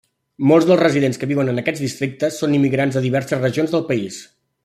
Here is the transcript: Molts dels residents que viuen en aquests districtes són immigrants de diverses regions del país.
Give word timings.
Molts 0.51 0.67
dels 0.69 0.79
residents 0.79 1.19
que 1.23 1.29
viuen 1.31 1.51
en 1.51 1.61
aquests 1.63 1.83
districtes 1.85 2.41
són 2.45 2.57
immigrants 2.61 2.99
de 2.99 3.05
diverses 3.05 3.43
regions 3.45 3.77
del 3.77 3.87
país. 3.93 4.19